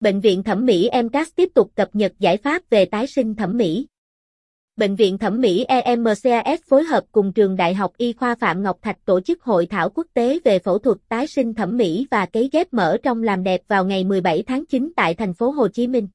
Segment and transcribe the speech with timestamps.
[0.00, 3.56] Bệnh viện thẩm mỹ MCAS tiếp tục cập nhật giải pháp về tái sinh thẩm
[3.56, 3.86] mỹ.
[4.76, 8.78] Bệnh viện thẩm mỹ EMCAS phối hợp cùng trường Đại học Y khoa Phạm Ngọc
[8.82, 12.26] Thạch tổ chức hội thảo quốc tế về phẫu thuật tái sinh thẩm mỹ và
[12.26, 15.68] cấy ghép mỡ trong làm đẹp vào ngày 17 tháng 9 tại thành phố Hồ
[15.68, 16.08] Chí Minh.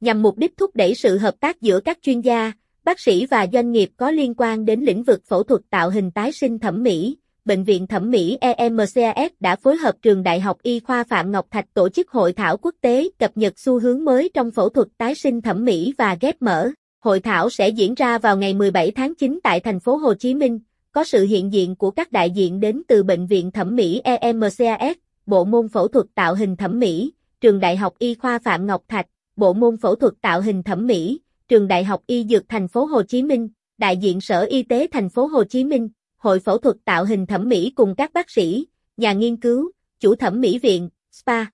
[0.00, 2.52] Nhằm mục đích thúc đẩy sự hợp tác giữa các chuyên gia,
[2.84, 6.10] bác sĩ và doanh nghiệp có liên quan đến lĩnh vực phẫu thuật tạo hình
[6.10, 10.62] tái sinh thẩm mỹ, Bệnh viện Thẩm mỹ EMCAS đã phối hợp Trường Đại học
[10.62, 14.04] Y khoa Phạm Ngọc Thạch tổ chức hội thảo quốc tế cập nhật xu hướng
[14.04, 16.70] mới trong phẫu thuật tái sinh thẩm mỹ và ghép mỡ.
[17.00, 20.34] Hội thảo sẽ diễn ra vào ngày 17 tháng 9 tại thành phố Hồ Chí
[20.34, 20.58] Minh,
[20.92, 24.96] có sự hiện diện của các đại diện đến từ Bệnh viện Thẩm mỹ EMCAS,
[25.26, 28.82] Bộ môn phẫu thuật tạo hình thẩm mỹ, Trường Đại học Y khoa Phạm Ngọc
[28.88, 32.68] Thạch, Bộ môn phẫu thuật tạo hình thẩm mỹ, Trường Đại học Y Dược thành
[32.68, 35.88] phố Hồ Chí Minh, đại diện Sở Y tế thành phố Hồ Chí Minh,
[36.20, 39.70] Hội phẫu thuật tạo hình thẩm mỹ cùng các bác sĩ, nhà nghiên cứu,
[40.00, 41.44] chủ thẩm mỹ viện, spa.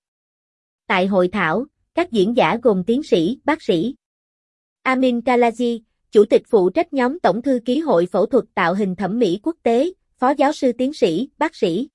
[0.87, 3.95] Tại hội thảo, các diễn giả gồm tiến sĩ, bác sĩ.
[4.83, 5.79] Amin Kalaji,
[6.11, 9.39] Chủ tịch phụ trách nhóm Tổng thư ký Hội phẫu thuật tạo hình thẩm mỹ
[9.43, 11.89] quốc tế, Phó giáo sư tiến sĩ, bác sĩ.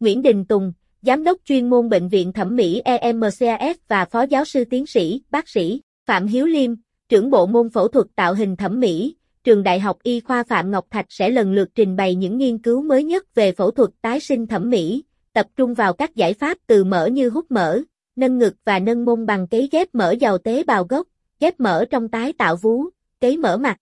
[0.00, 4.44] Nguyễn Đình Tùng, Giám đốc chuyên môn Bệnh viện Thẩm mỹ EMCAS và Phó giáo
[4.44, 5.80] sư tiến sĩ, bác sĩ.
[6.06, 6.74] Phạm Hiếu Liêm,
[7.08, 9.16] trưởng bộ môn phẫu thuật tạo hình thẩm mỹ,
[9.48, 12.58] trường Đại học Y khoa Phạm Ngọc Thạch sẽ lần lượt trình bày những nghiên
[12.58, 16.34] cứu mới nhất về phẫu thuật tái sinh thẩm mỹ, tập trung vào các giải
[16.34, 17.80] pháp từ mỡ như hút mỡ,
[18.16, 21.06] nâng ngực và nâng mông bằng cấy ghép mỡ giàu tế bào gốc,
[21.40, 22.84] ghép mỡ trong tái tạo vú,
[23.20, 23.76] cấy mỡ mặt.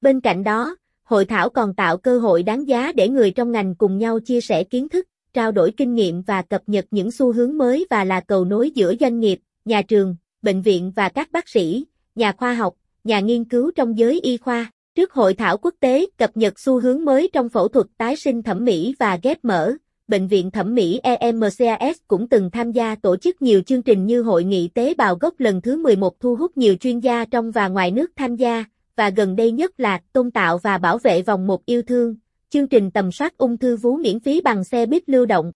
[0.00, 3.74] Bên cạnh đó, hội thảo còn tạo cơ hội đáng giá để người trong ngành
[3.74, 7.32] cùng nhau chia sẻ kiến thức, trao đổi kinh nghiệm và cập nhật những xu
[7.32, 11.32] hướng mới và là cầu nối giữa doanh nghiệp, nhà trường, bệnh viện và các
[11.32, 14.70] bác sĩ, nhà khoa học, nhà nghiên cứu trong giới y khoa.
[14.94, 18.42] Trước hội thảo quốc tế cập nhật xu hướng mới trong phẫu thuật tái sinh
[18.42, 19.72] thẩm mỹ và ghép mỡ,
[20.08, 24.22] Bệnh viện Thẩm mỹ EMCAS cũng từng tham gia tổ chức nhiều chương trình như
[24.22, 27.68] Hội nghị tế bào gốc lần thứ 11 thu hút nhiều chuyên gia trong và
[27.68, 28.64] ngoài nước tham gia,
[28.96, 32.16] và gần đây nhất là tôn tạo và bảo vệ vòng một yêu thương,
[32.50, 35.52] chương trình tầm soát ung thư vú miễn phí bằng xe buýt lưu động.